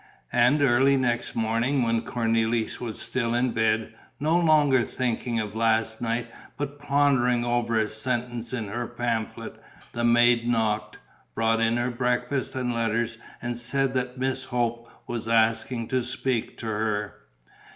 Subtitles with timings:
[0.33, 6.01] And early next morning, while Cornélie was still in bed, no longer thinking of last
[6.01, 6.25] night
[6.57, 9.61] but pondering over a sentence in her pamphlet,
[9.91, 10.97] the maid knocked,
[11.35, 16.57] brought in her breakfast and letters and said that Miss Hope was asking to speak
[16.57, 17.13] to her.